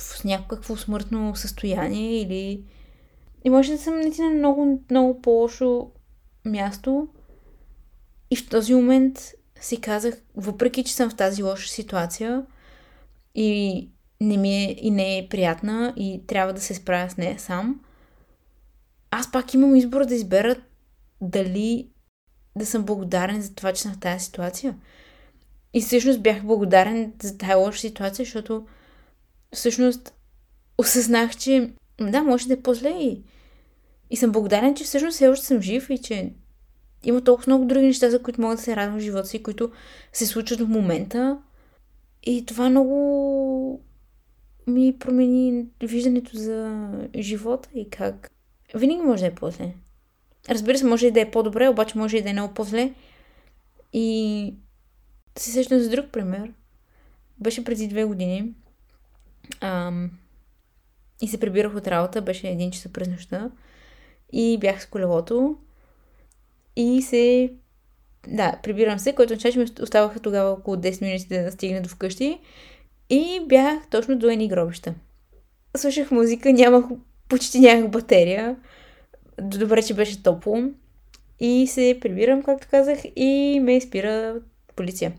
в 0.00 0.24
някакво 0.24 0.76
смъртно 0.76 1.36
състояние 1.36 2.20
или 2.20 2.64
и 3.44 3.50
може 3.50 3.72
да 3.72 3.78
съм 3.78 3.94
наистина 3.94 4.30
много, 4.30 4.82
много 4.90 5.22
по-лошо 5.22 5.90
място. 6.44 7.08
И 8.30 8.36
в 8.36 8.48
този 8.48 8.74
момент 8.74 9.32
си 9.60 9.80
казах, 9.80 10.14
въпреки 10.36 10.84
че 10.84 10.94
съм 10.94 11.10
в 11.10 11.16
тази 11.16 11.42
лоша 11.42 11.68
ситуация 11.68 12.46
и 13.34 13.88
не 14.20 14.36
ми 14.36 14.64
е 14.64 14.76
и 14.80 14.90
не 14.90 15.18
е 15.18 15.28
приятна 15.28 15.94
и 15.96 16.22
трябва 16.26 16.52
да 16.52 16.60
се 16.60 16.74
справя 16.74 17.10
с 17.10 17.16
нея 17.16 17.38
сам, 17.38 17.80
аз 19.10 19.32
пак 19.32 19.54
имам 19.54 19.76
избор 19.76 20.04
да 20.04 20.14
избера 20.14 20.56
дали 21.20 21.88
да 22.56 22.66
съм 22.66 22.84
благодарен 22.84 23.42
за 23.42 23.54
това, 23.54 23.72
че 23.72 23.82
съм 23.82 23.92
в 23.92 24.00
тази 24.00 24.24
ситуация. 24.24 24.76
И 25.74 25.80
всъщност 25.80 26.22
бях 26.22 26.44
благодарен 26.44 27.12
за 27.22 27.38
тази 27.38 27.54
лоша 27.54 27.80
ситуация, 27.80 28.24
защото 28.24 28.66
всъщност 29.52 30.14
осъзнах, 30.78 31.36
че 31.36 31.72
да, 32.00 32.22
може 32.22 32.48
да 32.48 32.54
е 32.54 32.62
по-зле 32.62 32.90
и, 32.90 33.22
и 34.10 34.16
съм 34.16 34.32
благодарен, 34.32 34.74
че 34.74 34.84
всъщност 34.84 35.14
все 35.14 35.28
още 35.28 35.46
съм 35.46 35.62
жив 35.62 35.90
и 35.90 35.98
че 35.98 36.32
има 37.06 37.20
толкова 37.20 37.50
много 37.50 37.64
други 37.64 37.86
неща, 37.86 38.10
за 38.10 38.22
които 38.22 38.40
мога 38.40 38.56
да 38.56 38.62
се 38.62 38.76
радвам 38.76 38.98
в 38.98 39.02
живота 39.02 39.26
си, 39.26 39.42
които 39.42 39.70
се 40.12 40.26
случват 40.26 40.60
в 40.60 40.68
момента. 40.68 41.38
И 42.22 42.46
това 42.46 42.70
много 42.70 43.80
ми 44.66 44.98
промени 44.98 45.66
виждането 45.82 46.36
за 46.36 46.88
живота 47.18 47.68
и 47.74 47.90
как 47.90 48.30
винаги 48.74 49.02
може 49.02 49.20
да 49.20 49.26
е 49.26 49.34
по-зле. 49.34 49.74
Разбира 50.48 50.78
се, 50.78 50.84
може 50.84 51.06
и 51.06 51.10
да 51.10 51.20
е 51.20 51.30
по-добре, 51.30 51.68
обаче 51.68 51.98
може 51.98 52.16
и 52.16 52.22
да 52.22 52.30
е 52.30 52.32
много 52.32 52.54
по-зле. 52.54 52.94
И 53.92 54.54
се 55.38 55.50
сещам 55.50 55.78
за 55.78 55.90
друг 55.90 56.06
пример. 56.12 56.52
Беше 57.38 57.64
преди 57.64 57.88
две 57.88 58.04
години. 58.04 58.54
Ам, 59.60 60.10
и 61.22 61.28
се 61.28 61.40
прибирах 61.40 61.74
от 61.74 61.86
работа, 61.86 62.22
беше 62.22 62.48
един 62.48 62.70
часа 62.70 62.92
през 62.92 63.08
нощта. 63.08 63.50
И 64.32 64.58
бях 64.60 64.82
с 64.82 64.86
колелото. 64.86 65.58
И 66.76 67.02
се... 67.02 67.52
Да, 68.28 68.58
прибирам 68.62 68.98
се, 68.98 69.14
който 69.14 69.32
означава, 69.32 69.52
че 69.52 69.58
ми 69.58 69.82
оставаха 69.82 70.20
тогава 70.20 70.50
около 70.50 70.76
10 70.76 71.02
минути 71.02 71.28
да 71.28 71.52
стигна 71.52 71.82
до 71.82 71.88
вкъщи. 71.88 72.40
И 73.10 73.40
бях 73.46 73.88
точно 73.90 74.18
до 74.18 74.28
едни 74.28 74.48
гробища. 74.48 74.94
Слушах 75.76 76.10
музика, 76.10 76.52
нямах, 76.52 76.84
почти 77.28 77.60
нямах 77.60 77.90
батерия. 77.90 78.56
Добре, 79.42 79.82
че 79.82 79.94
беше 79.94 80.22
топло. 80.22 80.64
И 81.40 81.66
се 81.66 81.98
прибирам, 82.00 82.42
както 82.42 82.68
казах, 82.70 82.98
и 83.16 83.60
ме 83.62 83.80
спира 83.80 84.40
полиция. 84.76 85.12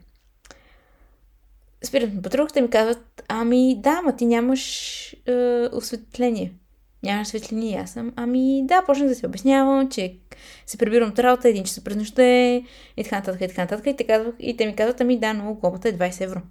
Спират 1.84 2.14
на 2.14 2.22
патрулката 2.22 2.60
и 2.60 2.62
ми 2.62 2.70
казват, 2.70 3.24
ами 3.28 3.76
да, 3.80 4.02
ма 4.02 4.16
ти 4.16 4.26
нямаш 4.26 5.14
е, 5.14 5.70
осветление. 5.74 6.54
Нямаш 7.04 7.27
светлини. 7.27 7.75
Аз 7.75 7.92
съм, 7.92 8.13
ами 8.16 8.62
да, 8.66 8.84
почнах 8.86 9.08
да 9.08 9.16
се 9.16 9.25
обяснявам, 9.25 9.89
че 9.89 10.16
се 10.66 10.77
прибирам 10.77 11.10
от 11.10 11.20
работа, 11.20 11.50
един 11.50 11.63
час 11.63 11.84
през 11.84 11.96
нощта 11.96 12.24
и 12.24 12.63
така 13.04 13.16
нататък, 13.16 13.42
и 13.42 13.48
така 13.48 13.62
нататък. 13.62 13.86
И 13.88 13.96
те, 13.96 14.04
казвах, 14.04 14.36
и 14.39 14.58
те 14.58 14.66
ми 14.66 14.75
казват, 14.75 15.01
ами 15.01 15.20
да, 15.20 15.34
но 15.34 15.54
глобата 15.54 15.89
е 15.89 15.94
20 15.94 16.24
евро. 16.24 16.42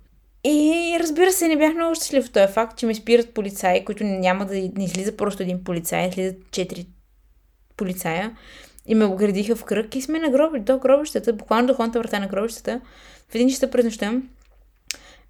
И 0.44 0.96
разбира 1.00 1.32
се, 1.32 1.48
не 1.48 1.56
бях 1.56 1.74
много 1.74 1.94
щастлив 1.94 2.24
в 2.24 2.32
този 2.32 2.52
факт, 2.52 2.78
че 2.78 2.86
ме 2.86 2.94
спират 2.94 3.34
полицаи, 3.34 3.84
които 3.84 4.04
няма 4.04 4.46
да 4.46 4.54
не 4.54 4.84
излиза 4.84 5.16
просто 5.16 5.42
един 5.42 5.64
полицай, 5.64 6.08
излизат 6.08 6.36
четири 6.50 6.86
полицая 7.76 8.36
и 8.86 8.94
ме 8.94 9.04
оградиха 9.04 9.56
в 9.56 9.64
кръг 9.64 9.94
и 9.94 10.02
сме 10.02 10.18
на 10.18 10.30
гроби, 10.30 10.60
до 10.60 10.78
гробищата, 10.78 11.32
буквално 11.32 11.66
до 11.66 11.74
ходната 11.74 11.98
врата 11.98 12.20
на 12.20 12.28
гробищата, 12.28 12.80
в 13.28 13.34
един 13.34 13.50
часа 13.50 13.70
през 13.70 13.84
нощта. 13.84 14.22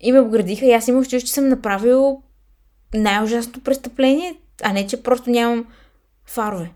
И 0.01 0.13
ме 0.13 0.21
оградиха 0.21 0.67
и 0.67 0.73
аз 0.73 0.89
имах 0.89 1.09
чувство, 1.09 1.27
че 1.27 1.33
съм 1.33 1.49
направил 1.49 2.23
най-ужасното 2.95 3.61
престъпление, 3.61 4.35
а 4.63 4.73
не, 4.73 4.87
че 4.87 5.03
просто 5.03 5.31
нямам 5.31 5.67
фарове. 6.27 6.71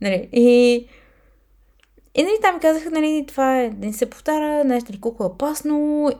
Нали? 0.00 0.28
И, 0.32 0.74
и 2.14 2.22
нали, 2.22 2.34
там 2.42 2.60
казаха, 2.60 2.90
нали, 2.90 3.24
това 3.28 3.60
е, 3.60 3.70
да 3.70 3.86
не 3.86 3.92
се 3.92 4.10
повтаря, 4.10 4.64
нещо 4.64 4.92
ли 4.92 5.00
колко 5.00 5.22
е 5.22 5.26
опасно, 5.26 6.10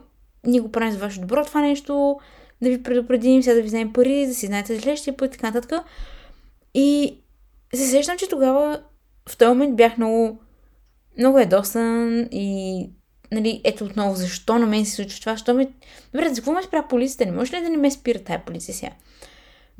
ние 0.45 0.59
го 0.59 0.71
правим 0.71 0.91
за 0.91 0.97
ваше 0.97 1.19
добро 1.19 1.45
това 1.45 1.61
нещо, 1.61 2.19
да 2.61 2.69
ви 2.69 2.83
предупредим, 2.83 3.43
сега 3.43 3.55
да 3.55 3.61
ви 3.61 3.67
вземем 3.67 3.93
пари, 3.93 4.27
да 4.27 4.33
си 4.33 4.45
знаете 4.45 4.75
за 4.75 4.81
следващия 4.81 5.17
път 5.17 5.35
и 5.35 5.37
така 5.37 5.51
нататък. 5.51 5.85
И 6.73 7.17
се 7.73 7.87
сещам, 7.87 8.17
че 8.17 8.29
тогава 8.29 8.81
в 9.29 9.37
този 9.37 9.49
момент 9.49 9.75
бях 9.75 9.97
много, 9.97 10.39
много 11.17 11.39
ядосан 11.39 12.27
и 12.31 12.89
нали, 13.31 13.61
ето 13.63 13.85
отново, 13.85 14.15
защо 14.15 14.59
на 14.59 14.65
мен 14.65 14.85
се 14.85 14.95
случва 14.95 15.19
това, 15.19 15.31
защо 15.31 15.53
ме... 15.53 15.67
Добре, 16.13 16.29
за 16.29 16.35
какво 16.35 16.51
ме 16.51 16.63
спря 16.63 16.87
полицията? 16.87 17.25
Не 17.25 17.31
може 17.31 17.55
ли 17.55 17.61
да 17.61 17.69
не 17.69 17.77
ме 17.77 17.91
спира 17.91 18.19
тая 18.19 18.45
полиция 18.45 18.75
сега? 18.75 18.91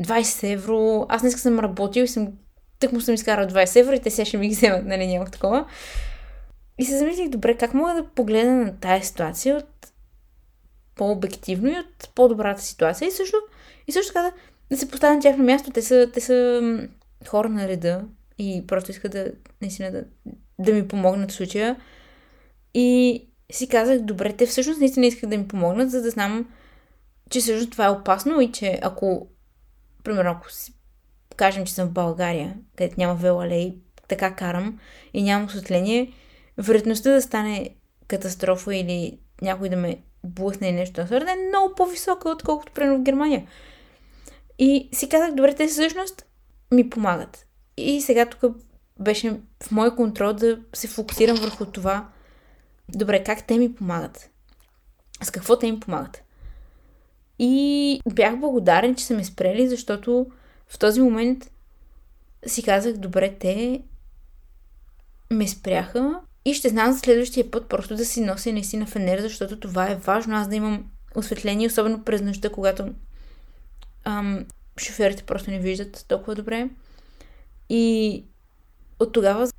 20 0.02 0.54
евро, 0.54 1.06
аз 1.10 1.22
днес 1.22 1.42
съм 1.42 1.60
работил 1.60 2.04
и 2.04 2.08
съм 2.08 2.28
тък 2.80 2.92
му 2.92 3.02
съм 3.02 3.16
изкарал 3.16 3.48
20 3.48 3.80
евро 3.80 3.94
и 3.94 4.00
те 4.00 4.10
сега 4.10 4.26
ще 4.26 4.38
ми 4.38 4.48
ги 4.48 4.56
вземат, 4.56 4.86
нали, 4.86 5.08
нямах 5.08 5.32
такова. 5.32 5.66
И 6.78 6.86
се 6.86 6.98
замислих, 6.98 7.30
добре, 7.30 7.58
как 7.58 7.74
мога 7.74 7.94
да 7.94 8.10
погледна 8.10 8.56
на 8.56 8.80
тази 8.80 9.06
ситуация 9.06 9.58
от 9.58 9.92
по-обективно 10.96 11.70
и 11.70 11.80
от 11.80 12.10
по-добрата 12.16 12.62
ситуация. 12.62 13.08
И 13.08 13.12
също, 13.12 13.38
и 13.88 13.92
също 13.92 14.14
така 14.14 14.22
да, 14.22 14.32
да 14.72 14.78
се 14.78 14.90
поставя 14.92 15.16
на 15.16 15.22
тяхно 15.22 15.44
място. 15.44 15.72
Те 15.72 15.82
са, 15.82 16.10
те 16.14 16.22
са 16.22 16.62
хора 17.28 17.50
на 17.50 17.68
реда 17.68 18.06
и 18.38 18.64
просто 18.68 18.92
искат 18.92 19.12
да, 19.12 19.32
наистина 19.62 19.92
да, 19.92 20.04
да 20.60 20.74
ми 20.74 20.88
помогнат 20.88 21.32
в 21.32 21.34
случая. 21.34 21.76
И 22.74 23.22
си 23.52 23.68
казах, 23.70 24.00
добре, 24.00 24.34
те 24.34 24.46
всъщност 24.46 24.80
наистина 24.80 25.06
искат 25.06 25.30
да 25.30 25.38
ми 25.38 25.48
помогнат, 25.48 25.92
за 25.92 26.02
да 26.02 26.10
знам, 26.10 26.50
че 27.30 27.40
всъщност 27.40 27.72
това 27.72 27.86
е 27.86 27.90
опасно 27.90 28.42
и 28.42 28.52
че 28.52 28.80
ако, 28.82 29.28
примерно, 30.04 30.32
ако 30.32 30.52
си 30.52 30.74
кажем, 31.36 31.66
че 31.66 31.74
съм 31.74 31.88
в 31.88 31.94
България, 31.94 32.56
където 32.76 32.96
няма 32.98 33.16
велалей, 33.16 33.76
така 34.08 34.36
карам 34.36 34.80
и 35.14 35.24
нямам 35.24 35.48
осветление, 35.48 36.14
вероятността 36.58 37.12
да 37.12 37.22
стане 37.22 37.70
катастрофа 38.08 38.76
или 38.76 39.20
някой 39.42 39.70
да 39.70 39.76
ме 39.76 40.02
блъсне 40.24 40.70
или 40.70 40.76
нещо 40.76 41.02
на 41.12 41.32
е 41.32 41.48
много 41.48 41.76
по-висока, 41.76 42.30
отколкото 42.30 42.72
примерно 42.72 42.98
в 42.98 43.04
Германия. 43.04 43.48
И 44.60 44.90
си 44.94 45.10
казах, 45.10 45.32
добре, 45.32 45.56
те 45.56 45.68
всъщност 45.68 46.26
ми 46.72 46.90
помагат. 46.90 47.46
И 47.78 48.02
сега 48.02 48.26
тук 48.26 48.56
беше 49.00 49.40
в 49.64 49.72
мой 49.72 49.96
контрол 49.96 50.34
да 50.34 50.60
се 50.74 50.88
фокусирам 50.88 51.38
върху 51.38 51.66
това, 51.66 52.10
добре, 52.90 53.24
как 53.24 53.48
те 53.48 53.58
ми 53.58 53.76
помагат. 53.76 54.30
С 55.24 55.32
какво 55.32 55.60
те 55.60 55.68
им 55.68 55.80
помагат. 55.80 56.24
И 57.40 58.02
бях 58.14 58.40
благодарен, 58.40 58.96
че 58.96 59.06
са 59.06 59.14
ме 59.14 59.24
спрели, 59.24 59.70
защото 59.70 60.28
в 60.68 60.80
този 60.80 61.02
момент 61.02 61.52
си 62.46 62.64
казах, 62.64 62.98
добре, 62.98 63.36
те 63.40 63.82
ме 65.32 65.48
спряха 65.48 66.20
и 66.46 66.54
ще 66.54 66.70
знам 66.70 66.92
за 66.92 67.00
следващия 67.00 67.52
път 67.52 67.70
просто 67.70 67.96
да 67.96 68.06
си 68.06 68.22
нося 68.22 68.54
наистина 68.54 68.86
фенер, 68.86 69.20
защото 69.20 69.60
това 69.60 69.92
е 69.92 69.96
важно, 69.96 70.36
аз 70.36 70.48
да 70.48 70.56
имам 70.56 70.86
осветление, 71.16 71.68
особено 71.68 72.04
през 72.04 72.22
нощта, 72.22 72.50
когато 72.50 72.90
ам, 74.04 74.46
шофьорите 74.78 75.24
просто 75.24 75.52
не 75.52 75.60
виждат 75.60 76.06
толкова 76.08 76.36
добре. 76.36 76.70
И 77.70 78.24
от 79.00 79.12
тогава 79.12 79.50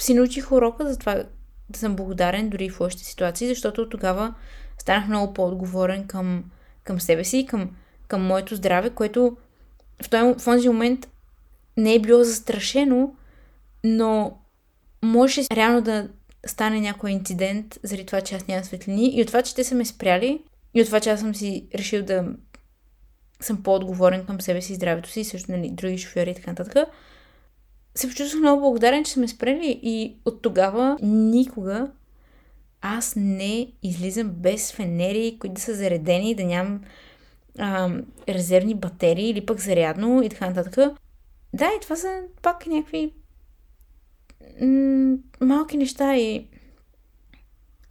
си 0.00 0.14
научих 0.14 0.52
урока 0.52 0.88
за 0.88 0.98
това 0.98 1.24
да 1.68 1.78
съм 1.78 1.96
благодарен 1.96 2.48
дори 2.50 2.70
в 2.70 2.80
лошите 2.80 3.04
ситуации, 3.04 3.48
защото 3.48 3.82
от 3.82 3.90
тогава 3.90 4.34
станах 4.78 5.08
много 5.08 5.34
по-отговорен 5.34 6.06
към, 6.06 6.44
към 6.86 7.00
себе 7.00 7.24
си, 7.24 7.46
към, 7.48 7.70
към 8.08 8.26
моето 8.26 8.54
здраве, 8.54 8.90
което 8.90 9.36
в 10.02 10.10
този, 10.10 10.34
в 10.38 10.44
този 10.44 10.68
момент 10.68 11.08
не 11.76 11.94
е 11.94 12.00
било 12.00 12.24
застрашено, 12.24 13.14
но 13.84 14.38
можеше 15.02 15.46
реално 15.52 15.80
да 15.80 16.08
стане 16.46 16.80
някой 16.80 17.10
инцидент 17.10 17.78
заради 17.82 18.06
това, 18.06 18.20
че 18.20 18.34
аз 18.34 18.46
нямам 18.46 18.64
светлини. 18.64 19.16
И 19.16 19.22
от 19.22 19.26
това, 19.26 19.42
че 19.42 19.54
те 19.54 19.64
са 19.64 19.74
ме 19.74 19.84
спряли 19.84 20.42
и 20.74 20.80
от 20.80 20.86
това, 20.86 21.00
че 21.00 21.10
аз 21.10 21.20
съм 21.20 21.34
си 21.34 21.66
решил 21.74 22.02
да 22.02 22.24
съм 23.40 23.62
по-отговорен 23.62 24.26
към 24.26 24.40
себе 24.40 24.60
си 24.60 24.72
и 24.72 24.76
здравето 24.76 25.08
си, 25.08 25.24
също 25.24 25.52
нали, 25.52 25.70
други 25.70 25.98
шофьори 25.98 26.30
и 26.30 26.34
така 26.34 26.50
нататък, 26.50 26.88
се 27.94 28.08
почувствах 28.08 28.40
много 28.40 28.60
благодарен, 28.60 29.04
че 29.04 29.12
са 29.12 29.20
ме 29.20 29.28
спрели. 29.28 29.80
И 29.82 30.16
от 30.24 30.42
тогава 30.42 30.98
никога 31.02 31.90
аз 32.80 33.14
не 33.16 33.72
излизам 33.82 34.30
без 34.30 34.72
фенери, 34.72 35.36
които 35.40 35.54
да 35.54 35.60
са 35.60 35.74
заредени, 35.74 36.34
да 36.34 36.44
нямам 36.44 36.80
а, 37.58 37.90
резервни 38.28 38.74
батерии 38.74 39.30
или 39.30 39.46
пък 39.46 39.60
зарядно 39.60 40.22
и 40.22 40.28
така 40.28 40.50
нататък. 40.50 40.94
Да, 41.52 41.64
и 41.64 41.80
това 41.80 41.96
са 41.96 42.22
пак 42.42 42.66
някакви 42.66 43.12
м- 44.60 45.16
малки 45.40 45.76
неща 45.76 46.16
и 46.16 46.46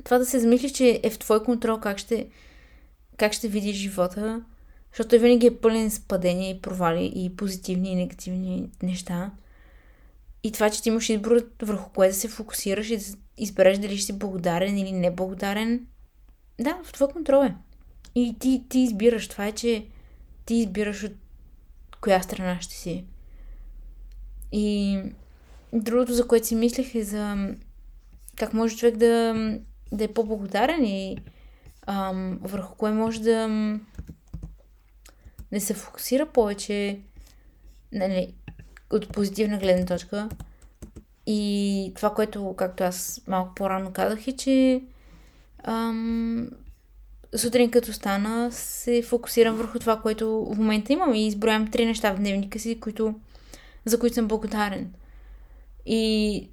това 0.04 0.18
да 0.18 0.26
се 0.26 0.40
замислиш, 0.40 0.72
че 0.72 1.02
е 1.04 1.10
в 1.10 1.20
твой 1.20 1.44
контрол 1.44 1.78
как 1.78 1.98
ще, 1.98 2.28
как 3.18 3.34
ще 3.34 3.48
видиш 3.48 3.76
живота, 3.76 4.42
защото 4.92 5.10
той 5.10 5.20
винаги 5.20 5.48
е 5.48 5.58
пълен 5.58 5.92
с 5.92 6.00
падения 6.00 6.50
и 6.50 6.62
провали 6.62 7.12
и 7.16 7.36
позитивни 7.36 7.92
и 7.92 7.96
негативни 7.96 8.70
неща. 8.84 9.32
И 10.46 10.52
това, 10.52 10.70
че 10.70 10.82
ти 10.82 10.90
имаш 10.90 11.10
избор 11.10 11.42
върху 11.62 11.90
кое 11.90 12.08
да 12.08 12.14
се 12.14 12.28
фокусираш 12.28 12.90
и 12.90 12.98
да 12.98 13.04
избереш 13.38 13.78
дали 13.78 13.98
ще 13.98 14.06
си 14.06 14.14
благодарен 14.14 14.78
или 14.78 14.92
неблагодарен, 14.92 15.88
да, 16.60 16.80
в 16.84 16.94
твой 16.94 17.08
контрол 17.08 17.46
е. 17.46 17.56
И 18.16 18.36
ти, 18.40 18.64
ти 18.70 18.80
избираш. 18.80 19.28
Това 19.28 19.46
е, 19.46 19.52
че 19.52 19.86
ти 20.46 20.56
избираш 20.56 21.04
от 21.04 21.12
коя 22.02 22.22
страна 22.22 22.62
ще 22.62 22.74
си. 22.74 23.06
И 24.52 25.00
другото, 25.74 26.14
за 26.14 26.28
което 26.28 26.48
си 26.48 26.56
мислех 26.56 26.96
е 26.96 27.04
за 27.04 27.50
как 28.36 28.54
може 28.54 28.78
човек 28.78 28.98
да, 28.98 29.34
да 29.92 30.04
е 30.04 30.14
по-благодарен 30.14 30.84
и 30.84 31.18
ам, 31.88 32.40
върху 32.42 32.76
кое 32.76 32.92
може 32.92 33.22
да 33.22 33.48
не 35.52 35.60
се 35.60 35.74
фокусира 35.74 36.26
повече 36.26 37.00
нали, 37.92 38.34
от 38.90 39.14
позитивна 39.14 39.58
гледна 39.58 39.86
точка. 39.86 40.30
И 41.28 41.92
това, 41.96 42.14
което, 42.14 42.54
както 42.58 42.84
аз 42.84 43.22
малко 43.28 43.56
по-рано 43.56 43.92
казах, 43.94 44.28
е, 44.28 44.36
че 44.36 44.82
ам, 45.64 46.50
сутрин 47.36 47.72
като 47.72 47.94
стана, 47.94 48.52
се 48.52 49.02
фокусирам 49.02 49.56
върху 49.56 49.80
това, 49.80 50.02
което 50.02 50.46
в 50.46 50.58
момента 50.58 50.94
имам 50.94 51.14
и 51.14 51.28
изброявам 51.28 51.72
три 51.72 51.86
неща 51.86 52.14
в 52.14 52.18
дневника 52.18 52.60
си, 52.60 52.80
които, 52.80 53.16
за 53.86 54.00
които 54.00 54.14
съм 54.14 54.28
благодарен. 54.28 54.94
И 55.86 56.50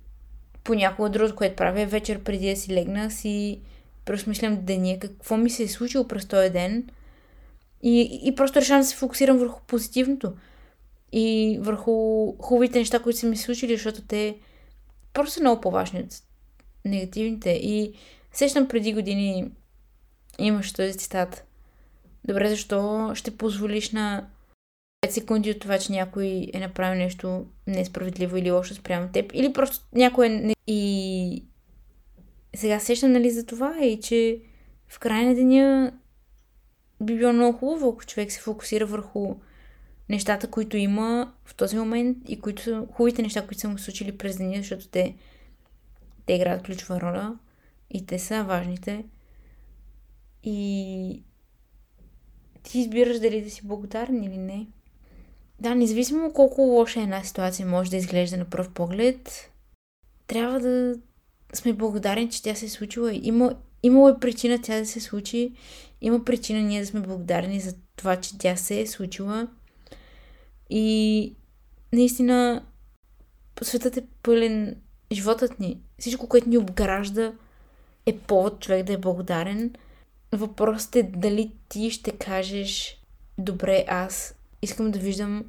понякога 0.65 1.11
другото, 1.11 1.37
което 1.37 1.57
правя 1.57 1.81
е 1.81 1.87
вечер 1.87 2.23
преди 2.23 2.51
да 2.51 2.57
си 2.57 2.75
легна, 2.75 3.11
си 3.11 3.61
просмислям 4.05 4.59
деня, 4.65 4.99
какво 4.99 5.37
ми 5.37 5.51
се 5.51 5.63
е 5.63 5.69
случило 5.69 6.09
през 6.09 6.27
този 6.27 6.51
ден 6.51 6.89
и, 7.83 8.21
и 8.25 8.35
просто 8.35 8.61
решавам 8.61 8.81
да 8.81 8.87
се 8.87 8.97
фокусирам 8.97 9.39
върху 9.39 9.61
позитивното 9.67 10.33
и 11.13 11.59
върху 11.61 12.27
хубавите 12.39 12.79
неща, 12.79 12.99
които 12.99 13.19
са 13.19 13.27
ми 13.27 13.37
случили, 13.37 13.73
защото 13.77 14.03
те 14.03 14.37
просто 15.13 15.35
са 15.35 15.41
много 15.41 15.61
по-важни 15.61 16.01
от 16.01 16.23
негативните. 16.85 17.51
И 17.51 17.95
сещам 18.33 18.69
преди 18.69 18.93
години 18.93 19.51
имаш 20.39 20.73
този 20.73 20.99
цитат. 20.99 21.45
Добре, 22.25 22.49
защо 22.49 23.11
ще 23.15 23.37
позволиш 23.37 23.91
на 23.91 24.27
5 25.07 25.11
секунди 25.11 25.51
от 25.51 25.61
това, 25.61 25.79
че 25.79 25.93
някой 25.93 26.51
е 26.55 26.61
направил 26.61 26.99
нещо 26.99 27.47
несправедливо 27.67 28.37
или 28.37 28.51
лошо 28.51 28.75
спрямо 28.75 29.09
теб, 29.13 29.31
или 29.35 29.53
просто 29.53 29.87
някой 29.93 30.27
е... 30.27 30.55
И 30.67 31.45
сега 32.55 32.81
сещам, 32.81 33.13
нали, 33.13 33.31
за 33.31 33.47
това 33.47 33.85
и 33.85 34.01
че 34.01 34.39
в 34.89 34.99
края 34.99 35.29
на 35.29 35.35
деня 35.35 35.93
би 37.01 37.17
било 37.17 37.33
много 37.33 37.59
хубаво, 37.59 37.89
ако 37.89 38.05
човек 38.05 38.33
се 38.33 38.41
фокусира 38.41 38.87
върху 38.87 39.35
нещата, 40.13 40.51
които 40.51 40.77
има 40.77 41.33
в 41.45 41.55
този 41.55 41.77
момент 41.77 42.19
и 42.29 42.41
които 42.41 42.63
са 42.63 42.87
хубавите 42.93 43.23
неща, 43.23 43.47
които 43.47 43.61
са 43.61 43.69
му 43.69 43.79
случили 43.79 44.19
през 44.19 44.37
деня, 44.37 44.57
защото 44.57 44.89
те, 44.89 45.15
те 46.27 46.33
играят 46.33 46.63
ключова 46.63 47.01
роля 47.01 47.39
и 47.91 48.07
те 48.07 48.19
са 48.19 48.45
важните. 48.45 49.05
И 50.43 51.23
ти 52.63 52.79
избираш 52.79 53.19
дали 53.19 53.43
да 53.43 53.51
си 53.51 53.61
благодарен 53.65 54.25
или 54.25 54.39
не. 54.39 54.67
Да, 55.61 55.75
независимо 55.75 56.33
колко 56.33 56.61
лоша 56.63 57.01
една 57.01 57.25
ситуация 57.25 57.67
може 57.67 57.91
да 57.91 57.97
изглежда 57.97 58.37
на 58.37 58.45
пръв 58.45 58.71
поглед, 58.71 59.51
трябва 60.27 60.61
да 60.61 60.95
сме 61.55 61.73
благодарни, 61.73 62.31
че 62.31 62.43
тя 62.43 62.55
се 62.55 62.67
е 62.67 62.69
случила. 62.69 63.15
Има, 63.15 63.55
имало 63.83 64.09
е 64.09 64.21
причина 64.21 64.63
тя 64.63 64.79
да 64.79 64.87
се 64.87 65.01
случи. 65.01 65.53
Има 66.01 66.25
причина 66.25 66.61
ние 66.61 66.81
да 66.81 66.87
сме 66.87 67.01
благодарни 67.01 67.61
за 67.61 67.75
това, 67.97 68.17
че 68.17 68.39
тя 68.39 68.57
се 68.57 68.81
е 68.81 68.87
случила. 68.87 69.49
И 70.75 71.35
наистина 71.93 72.63
светът 73.63 73.97
е 73.97 74.07
пълен, 74.23 74.77
животът 75.13 75.61
ни, 75.61 75.81
всичко, 75.99 76.29
което 76.29 76.49
ни 76.49 76.59
обгражда, 76.59 77.33
е 78.07 78.19
повод 78.19 78.61
човек 78.61 78.87
да 78.87 78.93
е 78.93 78.99
благодарен. 78.99 79.75
Въпросът 80.33 80.97
е 80.97 81.03
дали 81.03 81.53
ти 81.69 81.91
ще 81.91 82.11
кажеш, 82.11 83.03
добре, 83.39 83.85
аз 83.89 84.35
искам 84.63 84.91
да 84.91 84.99
виждам 84.99 85.45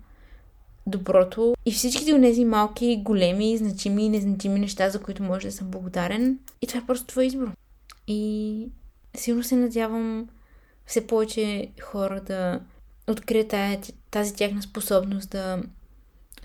доброто 0.88 1.56
и 1.66 1.72
всичките 1.72 2.14
от 2.14 2.22
тези 2.22 2.46
малки, 2.46 3.02
големи, 3.04 3.58
значими 3.58 4.06
и 4.06 4.10
незначими 4.10 4.60
неща, 4.60 4.90
за 4.90 5.02
които 5.02 5.24
може 5.24 5.48
да 5.48 5.54
съм 5.54 5.72
благодарен. 5.72 6.40
И 6.62 6.68
това 6.68 6.80
е 6.80 6.86
просто 6.86 7.08
твой 7.08 7.26
избор. 7.26 7.52
И 8.08 8.70
силно 9.16 9.44
се 9.44 9.56
надявам 9.56 10.30
все 10.86 11.08
повече 11.08 11.72
хора 11.82 12.22
да 12.22 12.62
открият 13.08 13.54
тази 14.12 14.36
тяхна 14.36 14.62
способност 14.62 15.30
да 15.30 15.64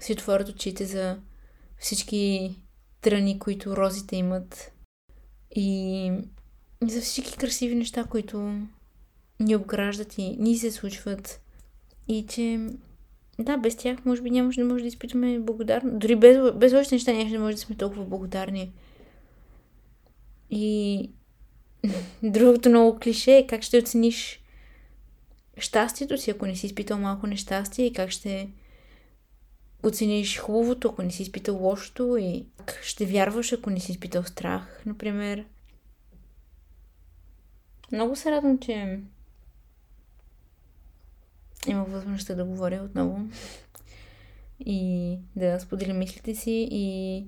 си 0.00 0.12
отворят 0.12 0.48
очите 0.48 0.84
за 0.84 1.18
всички 1.78 2.54
тръни, 3.00 3.38
които 3.38 3.76
розите 3.76 4.16
имат 4.16 4.72
и 5.56 6.10
за 6.82 7.00
всички 7.00 7.36
красиви 7.36 7.74
неща, 7.74 8.04
които 8.04 8.60
ни 9.40 9.56
обграждат 9.56 10.18
и 10.18 10.36
ни 10.36 10.58
се 10.58 10.70
случват 10.70 11.40
и 12.08 12.26
че 12.28 12.60
да, 13.38 13.56
без 13.56 13.76
тях 13.76 14.04
може 14.04 14.22
би 14.22 14.30
нямаше 14.30 14.60
да 14.60 14.66
може 14.66 14.82
да 14.82 14.88
изпитваме 14.88 15.38
благодарност. 15.38 15.98
Дори 15.98 16.16
без, 16.16 16.52
без 16.54 16.72
още 16.72 16.94
неща 16.94 17.12
нямаше 17.12 17.34
да 17.36 17.40
може 17.40 17.56
да 17.56 17.60
сме 17.60 17.76
толкова 17.76 18.04
благодарни. 18.04 18.72
И 20.50 21.10
другото 22.22 22.68
много 22.68 22.98
клише 22.98 23.36
е 23.36 23.46
как 23.46 23.62
ще 23.62 23.78
оцениш 23.78 24.40
щастието 25.58 26.18
си, 26.18 26.30
ако 26.30 26.46
не 26.46 26.56
си 26.56 26.66
изпитал 26.66 26.98
малко 26.98 27.26
нещастие 27.26 27.86
и 27.86 27.92
как 27.92 28.10
ще 28.10 28.50
оцениш 29.82 30.38
хубавото, 30.38 30.88
ако 30.88 31.02
не 31.02 31.10
си 31.10 31.22
изпитал 31.22 31.56
лошото 31.56 32.16
и 32.20 32.46
как 32.56 32.82
ще 32.82 33.06
вярваш, 33.06 33.52
ако 33.52 33.70
не 33.70 33.80
си 33.80 33.92
изпитал 33.92 34.24
страх, 34.24 34.82
например. 34.86 35.44
Много 37.92 38.16
се 38.16 38.30
радвам, 38.30 38.58
че 38.58 39.00
има 41.66 41.84
възможността 41.84 42.34
да 42.34 42.44
говоря 42.44 42.82
отново 42.84 43.20
и 44.60 45.18
да 45.36 45.60
споделя 45.60 45.94
мислите 45.94 46.34
си 46.34 46.68
и 46.70 47.26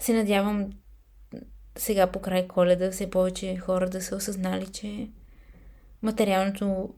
се 0.00 0.12
надявам 0.12 0.72
сега 1.76 2.06
по 2.06 2.20
край 2.20 2.48
коледа 2.48 2.90
все 2.90 3.10
повече 3.10 3.56
хора 3.56 3.90
да 3.90 4.02
са 4.02 4.16
осъзнали, 4.16 4.66
че 4.66 5.08
материалното, 6.02 6.94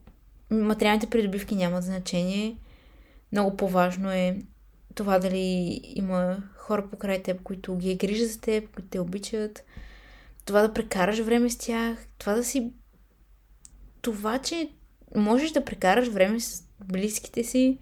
материалните 0.51 1.09
придобивки 1.09 1.55
нямат 1.55 1.83
значение. 1.83 2.57
Много 3.31 3.57
по-важно 3.57 4.11
е 4.11 4.41
това 4.95 5.19
дали 5.19 5.81
има 5.83 6.43
хора 6.55 6.89
покрай 6.89 7.23
теб, 7.23 7.43
които 7.43 7.77
ги 7.77 7.91
е 7.91 7.95
грижа 7.95 8.25
за 8.25 8.41
теб, 8.41 8.69
които 8.69 8.89
те 8.89 8.99
обичат, 8.99 9.63
това 10.45 10.61
да 10.61 10.73
прекараш 10.73 11.19
време 11.19 11.49
с 11.49 11.57
тях, 11.57 12.07
това 12.17 12.33
да 12.33 12.43
си... 12.43 12.71
Това, 14.01 14.39
че 14.39 14.69
можеш 15.15 15.51
да 15.51 15.65
прекараш 15.65 16.07
време 16.07 16.39
с 16.39 16.63
близките 16.85 17.43
си, 17.43 17.77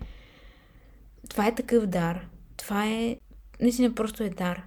това 1.29 1.47
е 1.47 1.55
такъв 1.55 1.85
дар. 1.85 2.27
Това 2.57 2.87
е... 2.87 3.17
Наистина 3.61 3.95
просто 3.95 4.23
е 4.23 4.29
дар. 4.29 4.63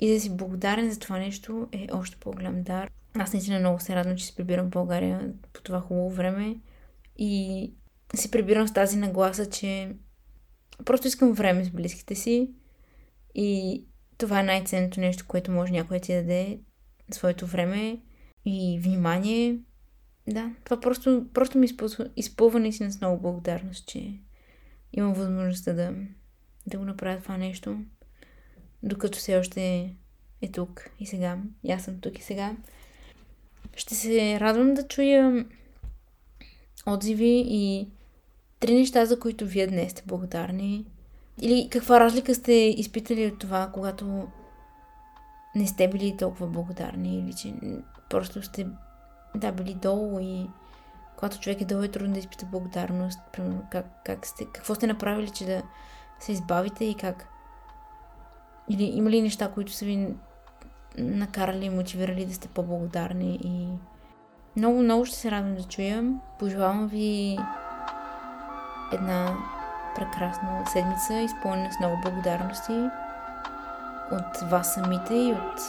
И 0.00 0.14
да 0.14 0.20
си 0.20 0.36
благодарен 0.36 0.90
за 0.90 0.98
това 0.98 1.18
нещо 1.18 1.68
е 1.72 1.86
още 1.92 2.16
по-голям 2.16 2.62
дар. 2.62 2.90
Аз 3.18 3.32
наистина 3.32 3.58
много 3.58 3.80
се 3.80 3.94
радвам, 3.94 4.16
че 4.16 4.26
се 4.26 4.34
прибирам 4.34 4.66
в 4.66 4.70
България 4.70 5.32
по 5.52 5.62
това 5.62 5.80
хубаво 5.80 6.10
време 6.10 6.56
и 7.18 7.72
се 8.14 8.30
прибирам 8.30 8.68
с 8.68 8.72
тази 8.72 8.96
нагласа, 8.96 9.50
че 9.50 9.96
просто 10.84 11.08
искам 11.08 11.32
време 11.32 11.64
с 11.64 11.70
близките 11.70 12.14
си 12.14 12.50
и 13.34 13.84
това 14.18 14.40
е 14.40 14.42
най-ценното 14.42 15.00
нещо, 15.00 15.24
което 15.28 15.50
може 15.50 15.72
някой 15.72 15.98
да 15.98 16.04
ти 16.04 16.14
даде 16.14 16.58
своето 17.12 17.46
време 17.46 18.00
и 18.44 18.80
внимание. 18.82 19.58
Да, 20.28 20.50
това 20.64 20.80
просто, 20.80 21.26
просто 21.34 21.58
ми 21.58 21.68
изпълва, 22.16 22.60
наистина 22.60 22.92
с 22.92 23.00
много 23.00 23.22
благодарност, 23.22 23.86
че 23.88 24.12
имам 24.92 25.14
възможността 25.14 25.72
да, 25.72 25.94
да 26.66 26.78
го 26.78 26.84
направя 26.84 27.20
това 27.20 27.36
нещо, 27.36 27.78
докато 28.82 29.18
все 29.18 29.36
още 29.36 29.90
е 30.42 30.48
тук 30.52 30.90
и 31.00 31.06
сега. 31.06 31.38
И 31.64 31.72
аз 31.72 31.84
съм 31.84 32.00
тук 32.00 32.18
и 32.18 32.22
сега. 32.22 32.56
Ще 33.76 33.94
се 33.94 34.40
радвам 34.40 34.74
да 34.74 34.88
чуя 34.88 35.44
отзиви 36.86 37.44
и 37.46 37.88
три 38.60 38.74
неща, 38.74 39.06
за 39.06 39.20
които 39.20 39.46
вие 39.46 39.66
днес 39.66 39.92
сте 39.92 40.02
благодарни. 40.06 40.86
Или 41.40 41.68
каква 41.70 42.00
разлика 42.00 42.34
сте 42.34 42.52
изпитали 42.52 43.26
от 43.26 43.38
това, 43.38 43.70
когато 43.74 44.28
не 45.54 45.66
сте 45.66 45.88
били 45.88 46.16
толкова 46.16 46.46
благодарни 46.46 47.18
или 47.18 47.34
че 47.34 47.54
просто 48.10 48.42
сте 48.42 48.66
да, 49.34 49.52
били 49.52 49.74
долу 49.74 50.20
и 50.20 50.46
когато 51.16 51.40
човек 51.40 51.60
е 51.60 51.64
долу 51.64 51.82
е 51.82 51.88
трудно 51.88 52.12
да 52.12 52.18
изпита 52.18 52.46
благодарност. 52.46 53.20
Примерно, 53.32 53.62
как, 53.70 53.86
как 54.04 54.26
сте, 54.26 54.44
какво 54.52 54.74
сте 54.74 54.86
направили, 54.86 55.30
че 55.30 55.44
да 55.44 55.62
се 56.20 56.32
избавите 56.32 56.84
и 56.84 56.94
как. 56.94 57.28
Или 58.68 58.84
има 58.84 59.10
ли 59.10 59.22
неща, 59.22 59.52
които 59.52 59.72
са 59.72 59.84
ви 59.84 60.14
накарали 60.98 61.64
и 61.64 61.70
мотивирали 61.70 62.26
да 62.26 62.34
сте 62.34 62.48
по-благодарни 62.48 63.38
и 63.44 63.68
много, 64.56 64.82
много 64.82 65.04
ще 65.04 65.16
се 65.16 65.30
радвам 65.30 65.54
да 65.54 65.62
чуя. 65.62 66.04
Пожелавам 66.38 66.88
ви 66.88 67.38
една 68.92 69.36
прекрасна 69.96 70.66
седмица, 70.66 71.14
изпълнена 71.14 71.72
с 71.72 71.78
много 71.78 72.00
благодарности 72.02 72.88
от 74.12 74.50
вас 74.50 74.74
самите 74.74 75.14
и 75.14 75.32
от 75.32 75.60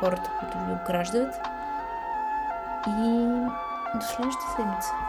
хората, 0.00 0.30
които 0.40 0.58
ви 0.58 0.72
ограждат. 0.72 1.34
И 2.88 3.28
до 3.94 4.06
следващата 4.06 4.50
седмица. 4.56 5.07